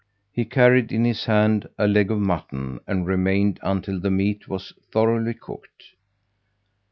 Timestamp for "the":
3.99-4.09